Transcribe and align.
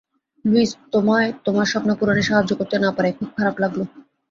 Luis, 0.45 0.71
তোমায় 0.93 1.29
তোমার 1.45 1.67
স্বপ্ন 1.71 1.89
পূরণে 1.99 2.23
সাহায্য 2.23 2.51
করতে 2.59 2.75
না 2.79 2.89
পারায় 2.95 3.15
খুব 3.17 3.29
খারাপ 3.37 3.55
লাগলো। 3.63 3.83